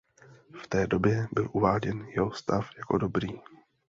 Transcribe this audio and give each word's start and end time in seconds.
V 0.63 0.67
té 0.67 0.87
době 0.87 1.27
byl 1.31 1.49
uváděn 1.51 2.05
jeho 2.05 2.31
stav 2.33 2.69
jako 2.77 2.97
dobrý. 2.97 3.27